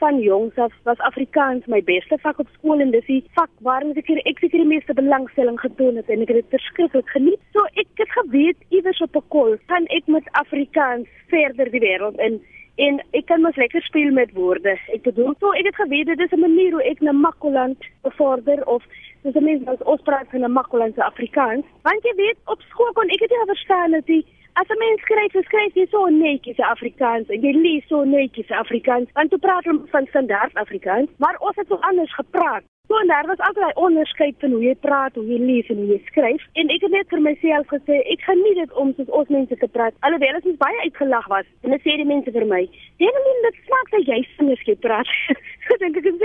[0.00, 3.92] van jongs af was Afrikaans my beste vak op skool en dis die vak waarin
[4.00, 7.42] ek ek seker die meeste belangstelling getoon het en ek het dit verskriklik geniet.
[7.56, 12.18] So ek het geweet iewers op 'n kol kan ek met Afrikaans verder die wêreld
[12.28, 12.40] in
[12.86, 14.78] en ek kan mos lekker speel met woorde.
[14.94, 18.66] Ek bedoel so ek het geweet dit is 'n manier hoe ek na Makoland bevorder
[18.66, 18.82] of
[19.22, 21.64] dis 'n mens wat ons praat van 'n Makolandse Afrikaans.
[21.82, 24.24] Want jy weet op skool kon ek dit nie verstaan dat die
[24.54, 29.08] As 'n mens skryf, skryf jy so netjies Afrikaans en jy lees so netjies Afrikaans.
[29.14, 32.64] Want jy praat van standaard Afrikaans, maar ons het so anders gepraat.
[32.90, 35.76] So en daar was altyd 'n onderskeid van hoe jy praat, hoe jy lees en
[35.76, 36.42] hoe jy skryf.
[36.52, 39.68] En ek het net vir myself gesê, ek nie dit om soos ons mense te
[39.68, 39.94] praat.
[40.00, 41.46] Alhoewel dit baie uitgelag was.
[41.62, 45.06] En dit sê die mense vir my, "Helene, dit smaak dat jy singers jy praat."
[45.68, 46.20] so dink ek dit is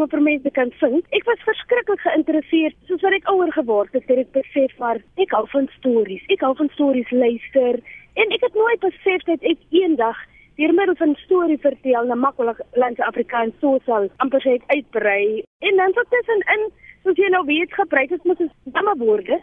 [0.00, 1.02] seker 'n goeie ding om vir mense kan sing.
[1.12, 5.30] Ek was verskriklik geïnteresseerd soos wat ek ouer geword het, het ek besef maar ek
[5.30, 6.22] hou van stories.
[6.28, 7.80] Ek hou van stories luister.
[8.16, 10.16] En ek het nooit besef dat ek eendag
[10.56, 12.32] deur middel van storie vertel na
[12.74, 16.70] landse Afrikaans so sal amper sê uitbrei en dan tot tussenin
[17.02, 19.40] soos jy nou weet gebruik het moet ons damme woorde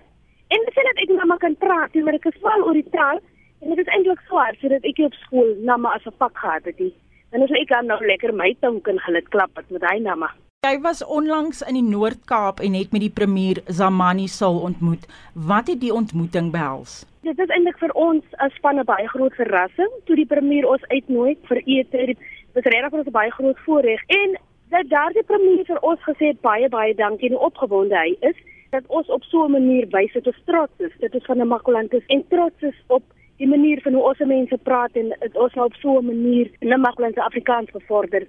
[0.49, 3.17] en sê dat ek nou maar kan praat maar ek is wel oor die taal
[3.61, 6.65] en dit is eintlik swaar sodat ek op skool nou maar as 'n vak gehad
[6.65, 6.93] het die
[7.31, 10.21] dan is ek dan nou lekker my tong kan gelit klap met daai naam
[10.67, 15.05] Jy was onlangs in die Noord-Kaap en het met die premier Zamani Sul ontmoet.
[15.47, 17.05] Wat het die ontmoeting behels?
[17.23, 20.83] Dit is eintlik vir ons as span 'n baie groot verrassing toe die premier ons
[20.87, 22.05] uitnooi vir ete.
[22.11, 22.17] Dit
[22.53, 24.35] was regtig vir ons 'n baie groot voorreg en
[24.69, 28.37] dat daardie premier vir ons gesê het baie baie dankie en opgewonde hy is
[28.71, 30.91] dat ons op so 'n manier wys dat ons trots is.
[30.99, 33.03] Dit is van 'n Makolantes en trots is op
[33.37, 36.81] die manier van hoe ons mense praat en ons nou op so 'n manier 'n
[36.81, 38.27] Makolantes Afrikaans bevorder.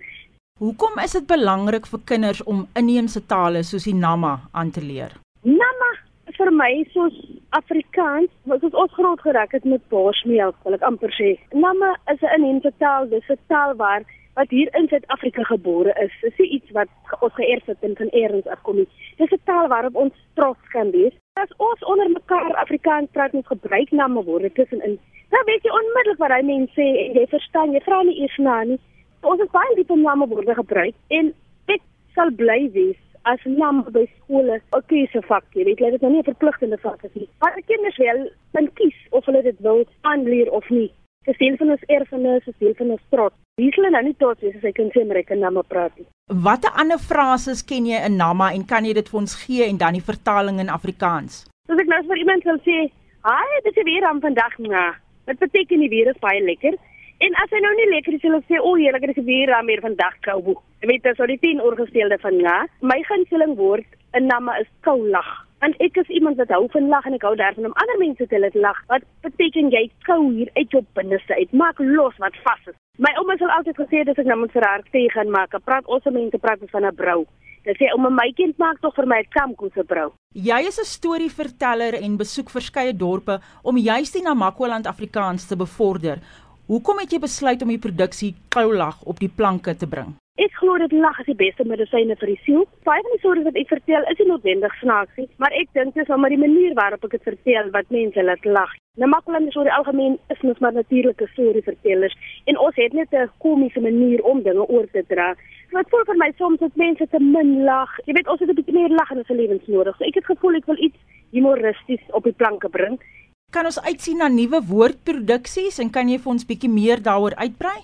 [0.59, 5.13] Hoekom is dit belangrik vir kinders om inheemse tale soos die Nama aan te leer?
[5.47, 5.91] Nama
[6.39, 7.15] vir my soos
[7.55, 11.37] Afrikaans, wat ons groot geraak het met borsmeel, wil ek amper sê.
[11.55, 14.03] Nama is 'n inheemse taal, dis 'n taal waar
[14.35, 16.11] wat hier in Suid-Afrika gebore is.
[16.23, 18.89] Dis nie iets wat ons geërf het en van eers afkom nie.
[19.19, 21.15] Dis 'n taal waarop ons trots kan wees.
[21.35, 24.99] As ons onder mekaar Afrikaans praat en gebruik nama woorde tussenin,
[25.31, 28.39] dan weet jy onmiddellik wat hy mens sê en jy verstaan, jy vra nie eers
[28.39, 28.81] na nie.
[29.23, 31.33] Ons het baie diep nama woorde gebruik en
[31.67, 31.83] ek
[32.15, 36.21] sal bly wees as naam by skole 'n keusevak, jy weet, dit is nou nie
[36.21, 37.29] 'n verpligtende vak as nie.
[37.41, 40.93] Maar kinders wel kan kies of hulle dit wil aanleer of nie.
[41.25, 43.35] Dit is deel van ons erfenis, dit is deel van ons trots.
[43.57, 45.93] Wie sal nou nie trots wees as hy kan sê maar ek kan naam praat
[45.99, 46.07] nie.
[46.27, 49.77] Watter ander frases ken jy in Nama en kan jy dit vir ons gee en
[49.77, 51.45] dan die vertaling in Afrikaans?
[51.69, 52.91] As ek nou vir iemand wil sê,
[53.21, 54.95] "Haai, dit is weer aan vandag na."
[55.27, 56.75] Wat beteken die weer is baie lekker?
[57.19, 59.67] En as hy nou nie lekker is, hulle sê o, heerlik, dit is weer aan
[59.67, 60.55] meer vandag kou.
[60.83, 62.57] Jy weet, dis al die 10 oorgestelde van ja.
[62.79, 65.33] My gunsteling woord in namme is koulag.
[65.67, 68.27] En ek is iemand wat hou van lag en ek hou daarvan om ander mense
[68.31, 68.79] te laat lag.
[68.93, 71.51] Wat beteken jy kou hier uit jou binneste uit?
[71.51, 72.79] Maak los wat vas is.
[73.03, 75.59] My ouma sal altyd gesê dis ek nou moet vir haar tee gaan maak.
[75.67, 77.27] Praat ons mense praat van 'n brou.
[77.67, 80.13] Dit sê ouma my kind maak tog vir my kamkoese brou.
[80.35, 86.23] Jy is 'n storieverteller en besoek verskeie dorpe om juist die Namakoland Afrikaans te bevorder.
[86.69, 90.11] Hoekom het jy besluit om die produksie Koulag op die planke te bring?
[90.37, 92.67] Ek glo dit lag is die beste medisyne vir die siel.
[92.85, 95.97] Baie van die stories wat ek vertel is nie noodwendig snaaks nie, maar ek dink
[95.97, 98.77] dit is maar die manier waarop ek dit vertel wat mense laat lag.
[99.01, 102.21] Nou maklik is oor die algemeen is mens maar natuurlike storievertellers
[102.53, 105.33] en ons het net 'n komiese manier om dinge oor te dra.
[105.73, 107.89] Wat voel vir my soms dat mense te min lag.
[108.05, 109.97] Jy weet ons het 'n bietjie meer lag in ons lewens nodig.
[109.97, 111.01] So ek het gevoel ek wil iets
[111.33, 113.01] humoristies op die planke bring.
[113.49, 117.79] Kan ons uitsien na nuwe woordproduksies en kan jy vir ons bietjie meer daaroor uitbrei?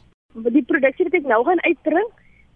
[0.52, 2.10] Die produksie wat ek nou gaan uitbring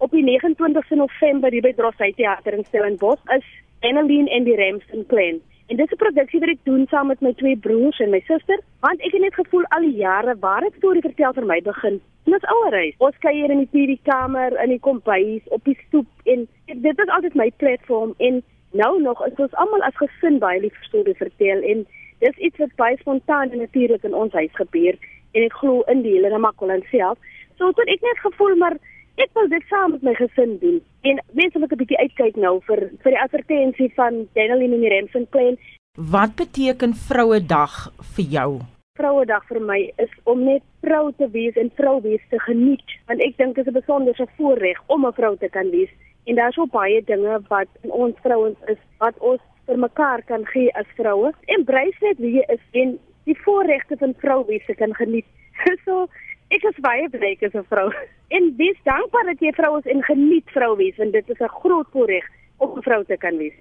[0.05, 3.49] op die 29ste November hier by Drossy Theater in Stellenbosch is
[3.81, 5.41] Annelien en die Remsen Clan.
[5.73, 8.61] En dis 'n produksie wat ek doen saam met my twee broers en my suster,
[8.85, 12.01] want ek het net gevoel al die jare waar ek storie vertel vir my begin.
[12.25, 12.95] Dis ouerhuis.
[12.99, 17.35] Ons kuier in die TV-kamer, in die kombuis, op die stoep en dit is altyd
[17.35, 18.43] my platform en
[18.73, 21.87] nou nog is ons almal as gesin baie lief vir storie vertel en
[22.19, 24.99] dis iets wat baie spontaan en natuurlik in ons huis gebeur
[25.33, 27.19] en ek glo in die hele Namakoland self.
[27.59, 28.79] So tot ek net gevoel maar
[29.19, 30.81] ek wil dit saam met my gesin doen.
[31.03, 34.89] En mense moet 'n bietjie uitkyk nou vir vir die advertensie van Daniel en die
[34.95, 35.59] Remsen Klein.
[35.99, 38.61] Wat beteken Vrouedag vir jou?
[38.99, 42.87] Vrouedag vir my is om net vrou te wees en vrou wees te geniet.
[43.07, 45.91] Want ek dink dit is 'n besondere voorreg om 'n vrou te kan wees.
[46.25, 50.47] En daar's so baie dinge wat in ons vrouens is wat ons vir mekaar kan
[50.53, 51.33] gee as vroue.
[51.57, 52.97] Embrace net wie jy is en
[53.29, 55.29] die voorregte van vrou wees te kan geniet.
[55.85, 56.09] so
[56.55, 57.89] ek is baie bly as 'n vrou.
[58.37, 61.57] En wees dankbaar dat jy vrou is en geniet vrou wees want dit is 'n
[61.61, 62.27] groot voorreg
[62.59, 63.57] om 'n vrou te kan wees.